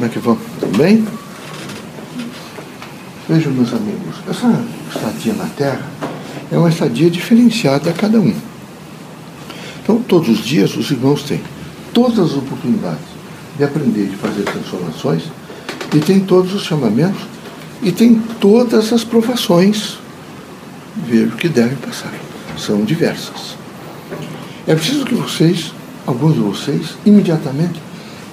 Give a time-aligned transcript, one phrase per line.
[0.00, 0.38] Como é que vão?
[0.58, 1.06] Tudo bem?
[3.28, 5.86] Vejam, meus amigos, essa estadia na Terra
[6.50, 8.34] é uma estadia diferenciada a cada um.
[9.82, 11.42] Então, todos os dias, os irmãos têm
[11.92, 13.04] todas as oportunidades
[13.58, 15.24] de aprender, de fazer transformações,
[15.94, 17.20] e tem todos os chamamentos,
[17.82, 19.98] e tem todas as provações,
[20.96, 22.14] vejo que devem passar.
[22.56, 23.54] São diversas.
[24.66, 25.74] É preciso que vocês,
[26.06, 27.89] alguns de vocês, imediatamente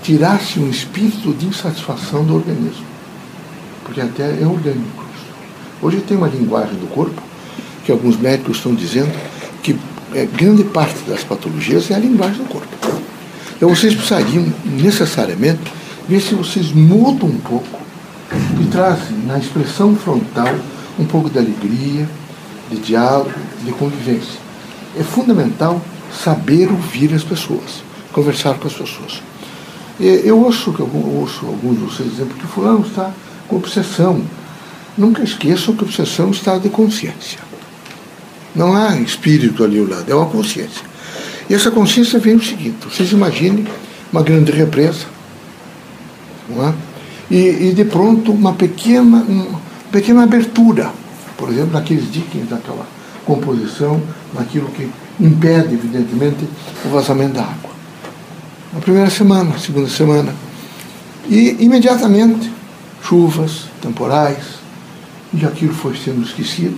[0.07, 2.85] tirassem um espírito de insatisfação do organismo.
[3.83, 5.25] Porque até é orgânico isso.
[5.81, 7.21] Hoje tem uma linguagem do corpo
[7.83, 9.11] que alguns médicos estão dizendo
[9.61, 9.77] que
[10.13, 12.69] é, grande parte das patologias é a linguagem do corpo.
[13.57, 15.73] Então vocês precisariam necessariamente
[16.07, 17.81] ver se vocês mudam um pouco
[18.61, 20.55] e trazem na expressão frontal
[20.97, 22.07] um pouco de alegria,
[22.71, 24.39] de diálogo, de convivência.
[24.97, 25.81] É fundamental
[26.23, 29.21] saber ouvir as pessoas, conversar com as pessoas.
[29.99, 33.11] Eu ouço, eu ouço alguns de vocês dizendo que fulano está
[33.47, 34.21] com obsessão.
[34.97, 37.39] Nunca esqueçam que obsessão está de consciência.
[38.55, 40.83] Não há espírito ali ao lado, é uma consciência.
[41.49, 43.65] E essa consciência vem o seguinte: vocês imaginem
[44.11, 45.05] uma grande represa,
[46.49, 46.73] não é?
[47.29, 50.91] e, e de pronto uma pequena, uma pequena abertura,
[51.37, 52.85] por exemplo, naqueles diques daquela
[53.25, 54.01] composição,
[54.33, 56.47] naquilo que impede, evidentemente,
[56.85, 57.66] o vazamento da água.
[58.73, 60.33] Na primeira semana, na segunda semana.
[61.29, 62.51] E imediatamente,
[63.01, 64.57] chuvas, temporais,
[65.33, 66.77] e aquilo foi sendo esquecido.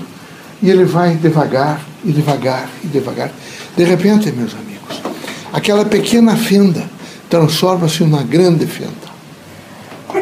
[0.62, 3.32] E ele vai devagar, e devagar, e devagar.
[3.76, 5.02] De repente, meus amigos,
[5.54, 6.90] aquela pequena fenda
[7.30, 9.10] transforma-se numa grande fenda.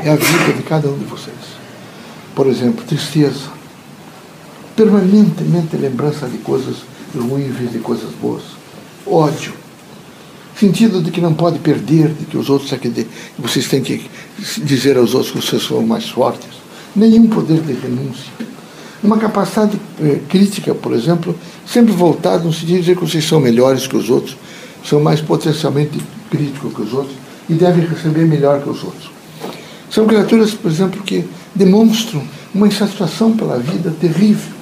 [0.03, 1.35] É a vida de cada um de vocês.
[2.35, 3.57] Por exemplo, tristeza.
[4.75, 6.77] Permanentemente lembrança de coisas
[7.15, 8.43] ruins vez de coisas boas.
[9.07, 9.53] Ódio.
[10.59, 13.05] Sentido de que não pode perder, de que os outros que
[13.37, 14.09] vocês têm que
[14.63, 16.49] dizer aos outros que vocês são mais fortes.
[16.95, 18.31] Nenhum poder de renúncia.
[19.03, 23.39] Uma capacidade eh, crítica, por exemplo, sempre voltada no sentido de dizer que vocês são
[23.39, 24.35] melhores que os outros,
[24.83, 25.99] são mais potencialmente
[26.31, 27.15] críticos que os outros
[27.47, 29.11] e devem receber melhor que os outros.
[29.91, 31.23] São criaturas, por exemplo, que
[31.53, 32.23] demonstram
[32.53, 34.57] uma insatisfação pela vida terrível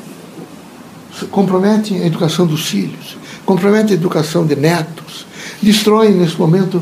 [1.32, 5.26] comprometem a educação dos filhos, comprometem a educação de netos,
[5.66, 6.82] destroem nesse momento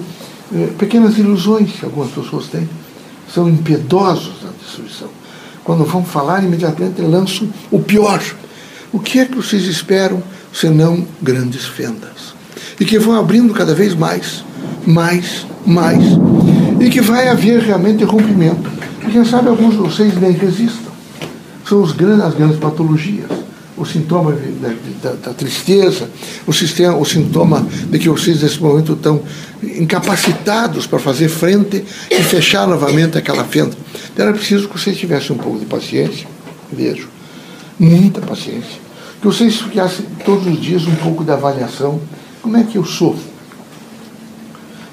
[0.53, 2.69] eh, pequenas ilusões que algumas pessoas têm,
[3.33, 5.07] são impiedosos na destruição.
[5.63, 8.21] Quando vão falar, imediatamente lançam o pior.
[8.91, 12.33] O que é que vocês esperam senão grandes fendas?
[12.79, 14.43] E que vão abrindo cada vez mais,
[14.85, 16.03] mais, mais.
[16.79, 18.69] E que vai haver realmente rompimento.
[19.07, 20.91] E quem sabe alguns de vocês nem resistam.
[21.65, 23.42] São as grandes patologias
[23.75, 26.09] o sintoma da, da, da, tristeza,
[26.45, 29.21] o, sistema, o sintoma de que vocês nesse momento estão
[29.63, 33.75] incapacitados para fazer frente e fechar novamente aquela fenda.
[34.13, 36.27] Então era preciso que vocês tivessem um pouco de paciência,
[36.71, 37.09] vejo,
[37.79, 38.81] muita paciência,
[39.19, 41.99] que vocês ficassem todos os dias um pouco de avaliação.
[42.41, 43.17] Como é que eu sou?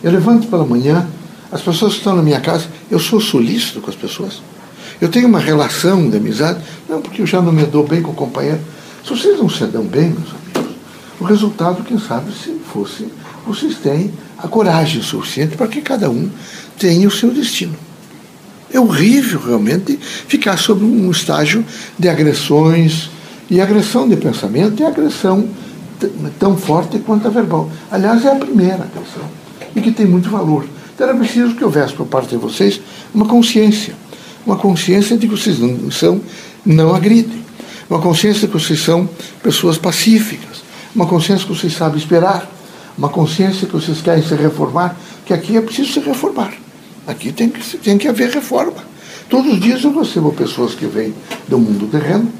[0.03, 1.07] Eu levanto pela manhã,
[1.53, 4.41] as pessoas que estão na minha casa, eu sou solícito com as pessoas.
[5.00, 8.11] Eu tenho uma relação de amizade, não porque eu já não me dou bem com
[8.11, 8.61] o companheiro.
[9.03, 10.77] Se vocês não se dão bem, meus amigos,
[11.19, 13.09] o resultado, quem sabe, se fosse,
[13.47, 16.28] vocês têm a coragem suficiente para que cada um
[16.78, 17.75] tenha o seu destino.
[18.72, 21.65] É horrível realmente ficar sob um estágio
[21.99, 23.11] de agressões,
[23.49, 25.49] e agressão de pensamento é agressão
[26.38, 27.71] tão forte quanto a verbal.
[27.91, 29.25] Aliás, é a primeira agressão,
[29.75, 30.67] e que tem muito valor.
[30.94, 32.81] Então era preciso que houvesse por parte de vocês
[33.15, 33.94] uma consciência
[34.47, 36.21] uma consciência de que vocês não são,
[36.65, 37.45] não agridem,
[37.89, 39.09] uma consciência de que vocês são
[39.43, 40.62] pessoas pacíficas,
[40.95, 42.50] uma consciência que vocês sabem esperar,
[42.97, 46.53] uma consciência que vocês querem se reformar, que aqui é preciso se reformar.
[47.06, 48.91] Aqui tem que, tem que haver reforma.
[49.29, 51.15] Todos os dias eu recebo pessoas que vêm
[51.49, 52.31] do mundo terreno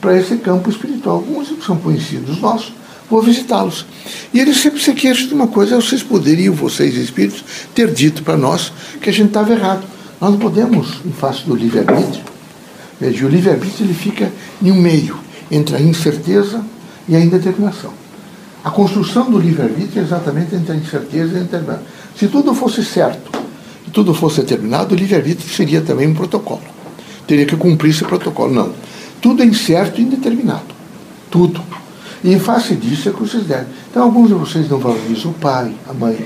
[0.00, 1.16] para esse campo espiritual.
[1.16, 2.72] Alguns são conhecidos nossos,
[3.10, 3.84] vou visitá-los.
[4.32, 8.36] E eles sempre se queixam de uma coisa, vocês poderiam, vocês espíritos, ter dito para
[8.36, 9.84] nós que a gente estava errado.
[10.20, 12.24] Nós não podemos, em face do livre-arbítrio,
[13.00, 14.32] o livre-arbítrio ele fica
[14.62, 15.18] em um meio
[15.50, 16.64] entre a incerteza
[17.08, 17.92] e a indeterminação.
[18.64, 21.84] A construção do livre-arbítrio é exatamente entre a incerteza e a indeterminação.
[22.16, 23.30] Se tudo fosse certo
[23.86, 26.62] e tudo fosse determinado, o livre-arbítrio seria também um protocolo.
[27.26, 28.52] Teria que cumprir esse protocolo.
[28.52, 28.72] Não.
[29.20, 30.74] Tudo é incerto e indeterminado.
[31.30, 31.62] Tudo.
[32.24, 33.66] E em face disso é que vocês devem.
[33.90, 36.18] Então, alguns de vocês não valorizam o pai, a mãe,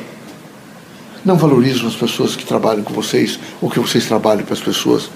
[1.24, 5.10] não valorizam as pessoas que trabalham com vocês ou que vocês trabalham com as pessoas.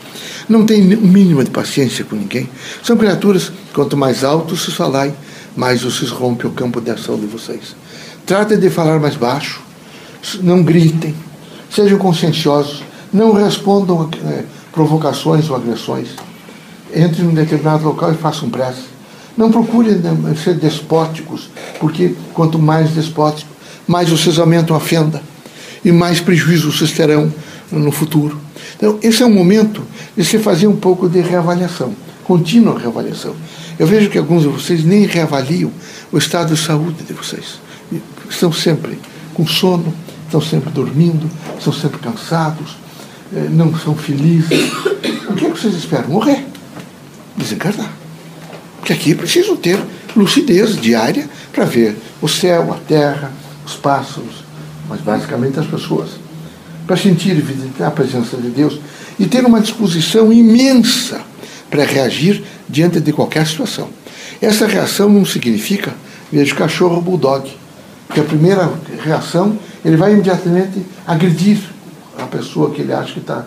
[0.49, 2.49] Não têm o mínimo de paciência com ninguém.
[2.83, 5.15] São criaturas, quanto mais alto se falarem,
[5.57, 7.75] mais vocês rompem o campo de ação de vocês.
[8.27, 9.63] Tratem de falar mais baixo,
[10.43, 11.15] não gritem,
[11.71, 16.09] sejam conscienciosos Não respondam a é, provocações ou agressões.
[16.93, 18.83] Entre num determinado local e façam prece.
[19.37, 21.49] Não procurem né, ser despóticos,
[21.81, 23.51] porque quanto mais despótico,
[23.87, 25.23] mais vocês aumentam a fenda
[25.85, 27.33] e mais prejuízo vocês terão
[27.71, 28.39] no futuro.
[28.77, 29.83] Então, esse é um momento
[30.17, 31.95] de se fazer um pouco de reavaliação,
[32.25, 33.35] contínua reavaliação.
[33.79, 35.71] Eu vejo que alguns de vocês nem reavaliam
[36.13, 37.61] o estado de saúde de vocês.
[38.29, 38.99] Estão sempre
[39.35, 39.93] com sono,
[40.25, 41.29] estão sempre dormindo,
[41.59, 42.77] estão sempre cansados,
[43.35, 44.73] eh, não são felizes.
[45.29, 46.09] O que, é que vocês esperam?
[46.09, 46.45] Morrer,
[47.37, 47.93] desencarnar.
[48.79, 49.81] Porque aqui é preciso ter
[50.17, 53.33] lucidez diária para ver o céu, a terra,
[53.67, 54.44] os pássaros,
[54.89, 56.11] mas basicamente as pessoas.
[56.87, 58.79] Para sentir e visitar a presença de Deus
[59.19, 61.21] e ter uma disposição imensa
[61.71, 63.89] para reagir diante de qualquer situação.
[64.41, 65.95] Essa reação não significa,
[66.31, 67.51] veja, cachorro bulldog,
[68.13, 68.71] que a primeira
[69.03, 71.59] reação ele vai imediatamente agredir
[72.19, 73.45] a pessoa que ele acha que está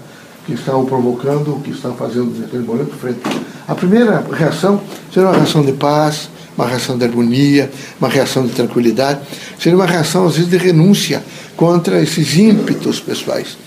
[0.48, 3.20] que está o provocando, que está fazendo naquele momento frente.
[3.68, 4.82] A primeira reação
[5.14, 7.70] será uma reação de paz, uma reação de harmonia,
[8.00, 9.20] uma reação de tranquilidade,
[9.60, 11.22] seria uma reação, às vezes, de renúncia
[11.56, 13.58] contra esses ímpetos pessoais.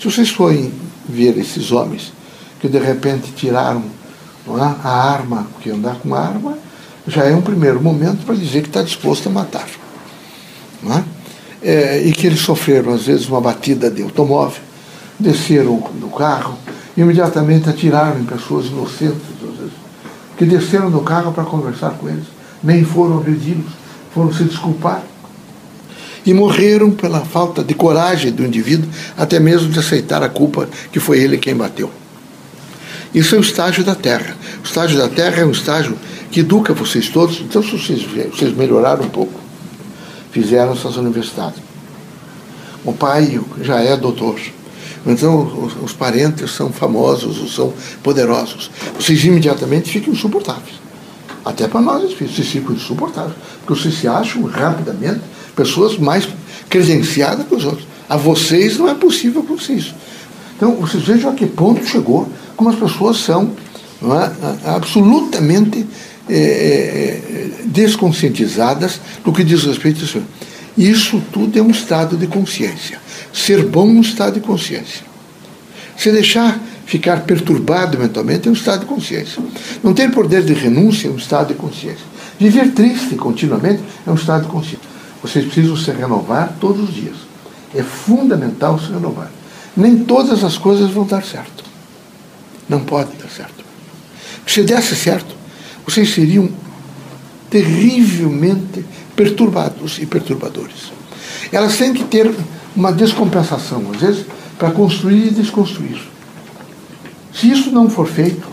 [0.00, 0.72] Se vocês forem
[1.08, 2.12] ver esses homens
[2.60, 3.84] que de repente tiraram
[4.48, 6.58] é, a arma, porque andar com arma
[7.06, 9.66] já é um primeiro momento para dizer que está disposto a matar.
[10.86, 11.02] É?
[11.62, 14.60] É, e que eles sofreram, às vezes, uma batida de automóvel,
[15.18, 16.58] desceram do carro,
[16.96, 19.33] imediatamente atiraram em pessoas inocentes,
[20.36, 22.34] que desceram do carro para conversar com eles
[22.64, 23.70] nem foram agredidos,
[24.12, 25.02] foram se desculpar.
[26.24, 30.98] E morreram pela falta de coragem do indivíduo, até mesmo de aceitar a culpa que
[30.98, 31.90] foi ele quem bateu.
[33.14, 34.34] Isso é o estágio da Terra.
[34.62, 35.96] O estágio da Terra é um estágio
[36.30, 37.40] que educa vocês todos.
[37.40, 39.38] Então, se vocês, vocês melhoraram um pouco,
[40.32, 41.62] fizeram essas universidades.
[42.82, 44.40] O pai já é doutor.
[45.06, 47.72] Então, os, os parentes são famosos, são
[48.02, 48.70] poderosos.
[48.98, 50.82] Vocês imediatamente ficam insuportáveis.
[51.44, 53.36] Até para nós, vocês ficam insuportáveis.
[53.64, 55.20] Porque vocês se acham rapidamente
[55.54, 56.26] pessoas mais
[56.68, 57.86] credenciadas que os outros.
[58.08, 59.94] A vocês não é possível acontecer isso.
[60.56, 63.52] Então, vocês vejam a que ponto chegou, como as pessoas são
[64.02, 65.86] é, absolutamente
[66.28, 70.22] é, é, desconscientizadas no que diz respeito a isso.
[70.76, 72.98] Isso tudo é um estado de consciência.
[73.32, 75.02] Ser bom é um estado de consciência.
[75.96, 79.42] Se deixar Ficar perturbado mentalmente é um estado de consciência.
[79.82, 82.04] Não ter poder de renúncia é um estado de consciência.
[82.38, 84.88] Viver triste continuamente é um estado de consciência.
[85.22, 87.16] Vocês precisam se renovar todos os dias.
[87.74, 89.30] É fundamental se renovar.
[89.76, 91.64] Nem todas as coisas vão dar certo.
[92.68, 93.64] Não pode dar certo.
[94.46, 95.34] Se desse certo,
[95.86, 96.50] vocês seriam
[97.54, 98.84] terrivelmente
[99.14, 100.92] perturbados e perturbadores.
[101.52, 102.34] Elas têm que ter
[102.74, 104.26] uma descompensação, às vezes,
[104.58, 106.00] para construir e desconstruir.
[107.32, 108.44] Se isso não for feito,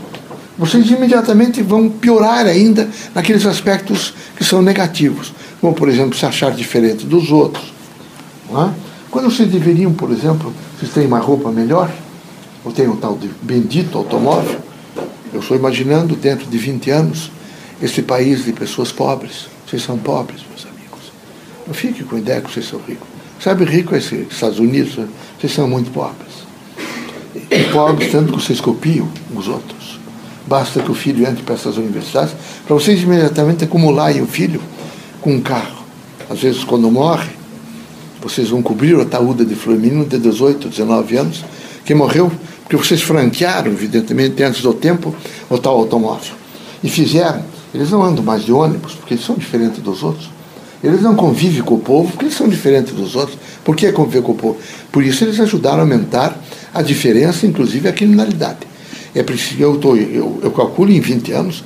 [0.55, 6.51] vocês imediatamente vão piorar ainda naqueles aspectos que são negativos, como, por exemplo, se achar
[6.51, 7.73] diferente dos outros.
[8.51, 8.69] É?
[9.09, 11.91] Quando vocês deveriam, por exemplo, vocês têm uma roupa melhor,
[12.63, 14.59] ou têm um tal de bendito automóvel,
[15.33, 17.31] eu estou imaginando, dentro de 20 anos,
[17.81, 19.47] esse país de pessoas pobres.
[19.67, 21.11] Vocês são pobres, meus amigos.
[21.65, 23.07] Não fique com a ideia que vocês são ricos.
[23.39, 24.99] Sabe, rico é esse Estados Unidos,
[25.39, 26.41] vocês são muito pobres
[27.35, 29.99] e pobres tanto que vocês copiam os outros.
[30.47, 32.33] Basta que o filho entre para essas universidades
[32.65, 34.61] para vocês imediatamente acumularem o filho
[35.21, 35.83] com um carro.
[36.29, 37.29] Às vezes, quando morre,
[38.21, 41.43] vocês vão cobrir o ataúde de menino de 18, 19 anos,
[41.85, 42.31] que morreu
[42.63, 45.13] porque vocês franquearam, evidentemente, antes do tempo,
[45.49, 46.33] o tal automóvel.
[46.81, 47.43] E fizeram.
[47.73, 50.29] Eles não andam mais de ônibus, porque eles são diferentes dos outros.
[50.83, 53.37] Eles não convivem com o povo, porque eles são diferentes dos outros.
[53.63, 54.57] Por que conviver com o povo?
[54.91, 56.35] Por isso eles ajudaram a aumentar
[56.73, 58.59] a diferença, inclusive a criminalidade.
[59.13, 61.63] É preciso, eu, tô, eu, eu calculo em 20 anos,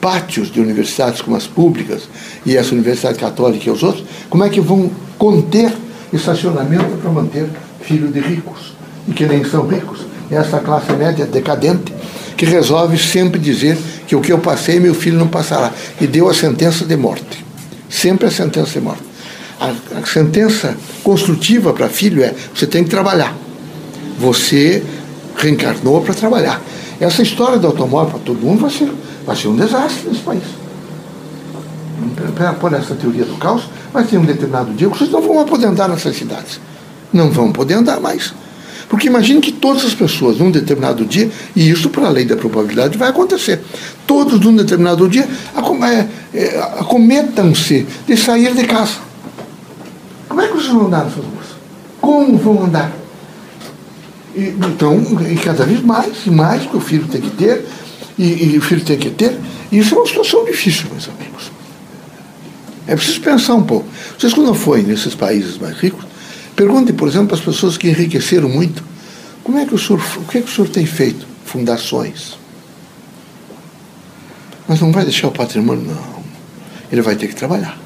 [0.00, 2.08] pátios de universidades como as públicas
[2.44, 5.72] e essa Universidade Católica e os outros, como é que vão conter
[6.12, 7.48] estacionamento para manter
[7.80, 8.74] filhos de ricos
[9.06, 10.00] e que nem são ricos.
[10.30, 11.92] Essa classe média decadente
[12.38, 13.76] que resolve sempre dizer
[14.06, 15.72] que o que eu passei, meu filho não passará.
[16.00, 17.44] E deu a sentença de morte.
[17.90, 19.02] Sempre a sentença de morte.
[19.60, 23.36] A, a sentença construtiva para filho é: você tem que trabalhar.
[24.20, 24.84] Você
[25.36, 26.62] reencarnou para trabalhar.
[27.00, 28.88] Essa história do automóvel para todo mundo vai ser,
[29.26, 30.44] vai ser um desastre nesse país.
[32.60, 35.66] Por essa teoria do caos, vai ter um determinado dia que vocês não vão poder
[35.66, 36.60] andar nessas cidades.
[37.12, 38.32] Não vão poder andar mais.
[38.88, 42.36] Porque imagine que todas as pessoas, num determinado dia, e isso para a lei da
[42.36, 43.60] probabilidade vai acontecer,
[44.06, 45.28] todos num determinado dia
[45.84, 48.94] é, é, acometam-se de sair de casa.
[50.28, 51.46] Como é que vocês vão andar nessas ruas?
[52.00, 52.92] Como vão andar?
[54.34, 57.66] E, então, e cada vez mais, e mais que o filho tem que ter,
[58.18, 59.38] e, e o filho tem que ter.
[59.70, 61.50] Isso é uma situação difícil, meus amigos.
[62.86, 63.86] É preciso pensar um pouco.
[64.18, 66.06] Vocês, quando forem nesses países mais ricos,
[66.58, 68.82] perguntem, por exemplo, as pessoas que enriqueceram muito,
[69.44, 71.24] como é que o senhor, o que é que o senhor tem feito?
[71.44, 72.36] Fundações.
[74.66, 76.18] Mas não vai deixar o patrimônio, não.
[76.90, 77.78] Ele vai ter que trabalhar.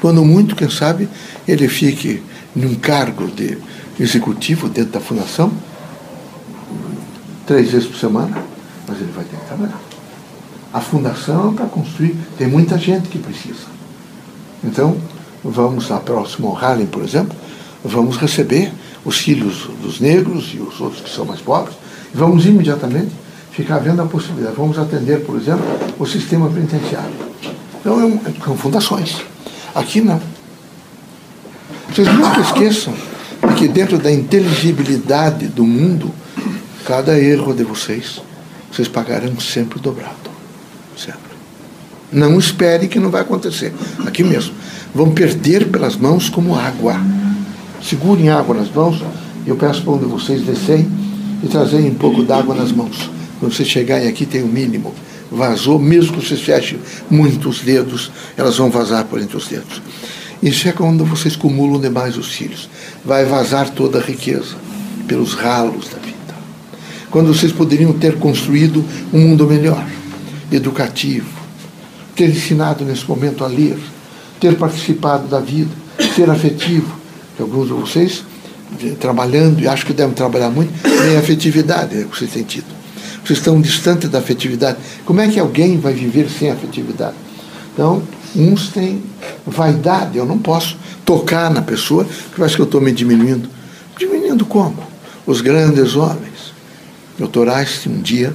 [0.00, 1.08] Quando muito, quem sabe,
[1.48, 2.22] ele fique
[2.54, 3.58] num cargo de
[3.98, 5.52] executivo dentro da fundação,
[7.44, 8.40] três vezes por semana,
[8.86, 9.80] mas ele vai ter que trabalhar.
[10.72, 13.66] A fundação é para construir, tem muita gente que precisa.
[14.62, 14.96] Então,
[15.42, 17.36] vamos na próxima Harlem, por exemplo,
[17.84, 18.72] vamos receber
[19.04, 21.76] os filhos dos negros e os outros que são mais pobres,
[22.14, 23.10] e vamos imediatamente
[23.52, 24.56] ficar vendo a possibilidade.
[24.56, 25.64] Vamos atender, por exemplo,
[25.98, 27.12] o sistema penitenciário.
[27.80, 29.22] Então, é são fundações.
[29.74, 30.20] Aqui não.
[31.88, 32.94] Vocês nunca esqueçam
[33.56, 36.10] que dentro da inteligibilidade do mundo,
[36.84, 38.20] cada erro de vocês,
[38.72, 40.30] vocês pagarão sempre dobrado.
[40.96, 41.30] Sempre.
[42.12, 43.72] Não espere que não vai acontecer.
[44.06, 44.54] Aqui mesmo.
[44.94, 47.00] Vão perder pelas mãos como água.
[47.82, 49.02] Segurem água nas mãos.
[49.46, 50.86] Eu peço para um de vocês descer
[51.42, 53.10] e trazerem um pouco d'água nas mãos.
[53.38, 54.94] Quando vocês chegarem aqui, tem o um mínimo.
[55.30, 59.80] Vazou, mesmo que vocês fechem muitos dedos, elas vão vazar por entre os dedos.
[60.42, 62.68] Isso é quando vocês cumulam demais os filhos.
[63.04, 64.56] Vai vazar toda a riqueza
[65.06, 66.16] pelos ralos da vida.
[67.10, 69.84] Quando vocês poderiam ter construído um mundo melhor,
[70.52, 71.28] educativo,
[72.14, 73.78] ter ensinado nesse momento a ler,
[74.38, 75.70] ter participado da vida,
[76.14, 76.99] ser afetivo.
[77.40, 78.24] Alguns de vocês,
[78.98, 80.72] trabalhando, e acho que devem trabalhar muito,
[81.04, 82.66] nem afetividade é que vocês têm tido.
[83.24, 84.78] Vocês estão distantes da afetividade.
[85.04, 87.16] Como é que alguém vai viver sem afetividade?
[87.72, 88.02] Então,
[88.34, 89.02] uns têm
[89.46, 93.48] vaidade, eu não posso tocar na pessoa, que parece que eu estou me diminuindo.
[93.98, 94.78] Diminuindo como?
[95.26, 96.52] Os grandes homens.
[97.18, 98.34] Doutor Einstein um dia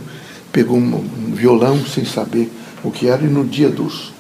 [0.52, 2.52] pegou um, violão sem saber
[2.84, 4.14] o que era, e no dia dos,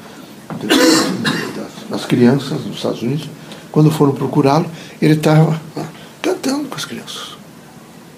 [1.89, 3.29] das crianças nos Estados Unidos,
[3.75, 4.65] quando foram procurá-lo,
[5.01, 5.61] ele estava
[6.21, 7.35] cantando com as crianças,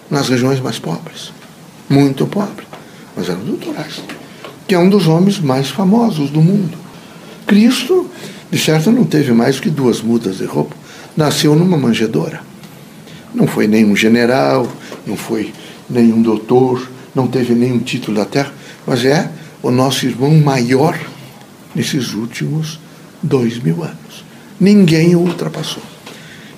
[0.07, 1.33] nas regiões mais pobres,
[1.89, 2.67] muito pobres.
[3.15, 4.05] Mas era o doutor Einstein,
[4.67, 6.77] que é um dos homens mais famosos do mundo.
[7.47, 8.07] Cristo,
[8.51, 10.75] de certo, não teve mais que duas mudas de roupa.
[11.17, 12.39] Nasceu numa manjedoura.
[13.33, 14.71] Não foi nenhum general,
[15.07, 15.51] não foi
[15.89, 18.53] nenhum doutor, não teve nenhum título da terra,
[18.85, 19.27] mas é
[19.63, 20.95] o nosso irmão maior
[21.73, 22.79] nesses últimos
[23.23, 24.26] dois mil anos.
[24.59, 25.83] Ninguém o ultrapassou.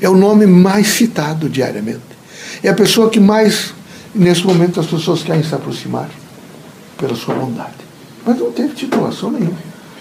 [0.02, 2.02] É o nome mais citado diariamente.
[2.64, 3.74] É a pessoa que mais,
[4.16, 6.10] nesse momento, as pessoas querem se aproximar
[6.98, 7.74] pela sua bondade.
[8.26, 9.58] Mas não teve titulação nenhuma.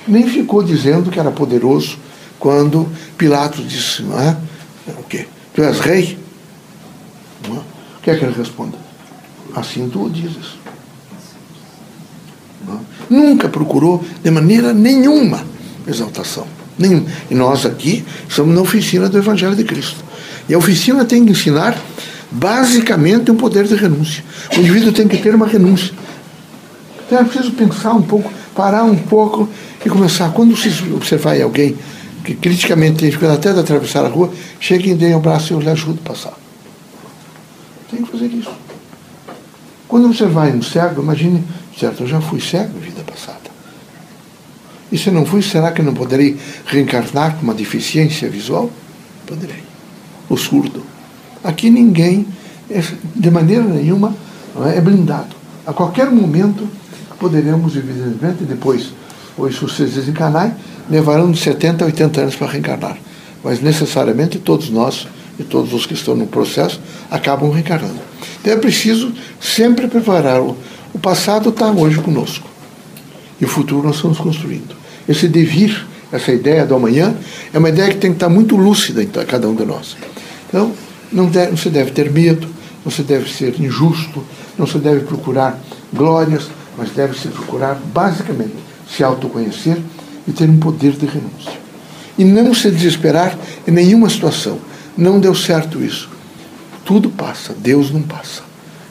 [0.07, 1.99] Nem ficou dizendo que era poderoso
[2.39, 4.37] quando Pilatos disse: é?
[4.99, 5.27] O quê?
[5.55, 6.19] Tu és rei?
[7.47, 8.77] O que é que ele responde?
[9.55, 10.59] Assim tu o dizes.
[13.09, 15.45] Nunca procurou de maneira nenhuma
[15.87, 16.47] exaltação.
[16.79, 17.05] Nenhum.
[17.31, 20.05] E nós aqui estamos na oficina do Evangelho de Cristo.
[20.49, 21.77] E a oficina tem que ensinar
[22.31, 24.23] basicamente um poder de renúncia.
[24.57, 25.93] O indivíduo tem que ter uma renúncia.
[27.07, 29.49] Então é preciso pensar um pouco, parar um pouco
[29.85, 30.31] e começar.
[30.33, 31.77] Quando você observar alguém
[32.25, 34.31] que criticamente tem dificuldade até de atravessar a rua,
[34.61, 36.35] chegue e dê um braço e eu lhe ajudo a passar.
[37.91, 38.51] Tem que fazer isso.
[39.89, 41.43] Quando você vai no cego, imagine
[41.79, 43.38] Certo, eu já fui cego na vida passada.
[44.91, 48.71] E se não fui, será que não poderei reencarnar com uma deficiência visual?
[49.27, 49.63] Poderei.
[50.29, 50.83] O surdo.
[51.45, 52.27] Aqui ninguém,
[52.71, 52.83] é,
[53.15, 54.15] de maneira nenhuma,
[54.75, 55.37] é blindado.
[55.67, 56.67] A qualquer momento
[57.19, 58.93] poderemos, evidentemente, depois,
[59.37, 60.55] ou se vocês desencarnarem,
[60.89, 62.97] levarão de 70 a 80 anos para reencarnar.
[63.45, 65.07] Mas necessariamente todos nós
[65.39, 66.81] e todos os que estão no processo
[67.11, 68.01] acabam reencarnando.
[68.41, 70.41] Então é preciso sempre preparar
[70.99, 72.49] o passado está hoje conosco.
[73.41, 74.75] E o futuro nós estamos construindo.
[75.09, 77.15] Esse devir, essa ideia do amanhã,
[77.53, 79.97] é uma ideia que tem que estar muito lúcida em cada um de nós.
[80.49, 80.73] Então,
[81.13, 82.49] não, deve, não se deve ter medo,
[82.85, 84.25] não se deve ser injusto,
[84.59, 85.59] não se deve procurar
[85.93, 88.55] glórias, mas deve se procurar, basicamente,
[88.89, 89.79] se autoconhecer
[90.27, 91.59] e ter um poder de renúncia.
[92.17, 94.59] E não se desesperar em nenhuma situação.
[94.97, 96.11] Não deu certo isso.
[96.85, 98.48] Tudo passa, Deus não passa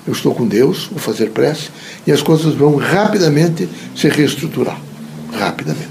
[0.07, 1.69] eu estou com Deus, vou fazer prece,
[2.05, 4.79] e as coisas vão rapidamente se reestruturar.
[5.37, 5.89] Rapidamente.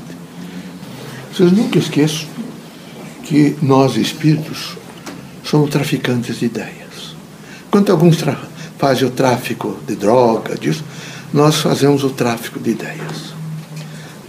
[1.33, 2.27] Vocês nunca esqueçam
[3.23, 4.79] que nós, espíritos,
[5.45, 7.15] somos traficantes de ideias.
[7.69, 8.17] Enquanto alguns
[8.79, 10.83] fazem o tráfico de droga, disso,
[11.33, 13.35] nós fazemos o tráfico de ideias.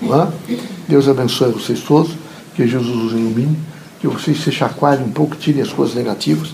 [0.03, 0.57] É?
[0.89, 2.11] Deus abençoe vocês todos,
[2.55, 3.57] que Jesus os ilumine,
[4.01, 6.53] que vocês se chacoalhem um pouco, tirem as coisas negativas,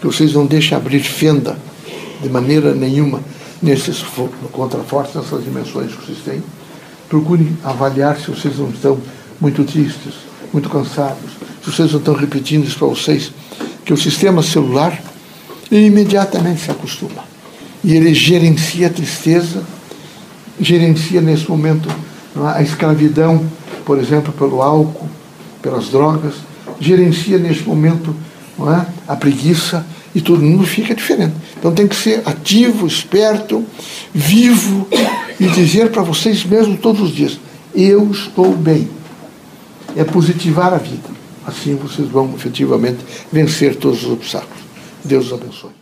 [0.00, 1.58] que vocês não deixem abrir fenda
[2.22, 3.20] de maneira nenhuma
[3.62, 4.04] nesses
[4.52, 6.42] contrafortes, nessas dimensões que vocês têm.
[7.08, 8.98] Procurem avaliar se vocês não estão
[9.40, 10.14] muito tristes,
[10.52, 11.30] muito cansados,
[11.62, 13.32] se vocês não estão repetindo isso para vocês,
[13.84, 15.00] que o sistema celular
[15.70, 17.24] imediatamente se acostuma.
[17.82, 19.62] E ele gerencia a tristeza,
[20.60, 21.88] gerencia nesse momento
[22.36, 23.44] é, a escravidão,
[23.84, 25.08] por exemplo, pelo álcool,
[25.62, 26.34] pelas drogas,
[26.78, 28.14] gerencia nesse momento
[28.60, 31.34] é, a preguiça e todo mundo fica diferente.
[31.58, 33.64] Então tem que ser ativo, esperto,
[34.12, 34.88] vivo
[35.38, 37.38] e dizer para vocês mesmo todos os dias:
[37.74, 38.88] eu estou bem.
[39.96, 41.10] É positivar a vida.
[41.44, 42.98] Assim vocês vão efetivamente
[43.32, 44.62] vencer todos os obstáculos.
[45.04, 45.79] Deus os abençoe.